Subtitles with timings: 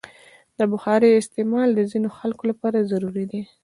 [0.57, 3.41] د بخارۍ استعمال د ځینو خلکو لپاره ضروري دی.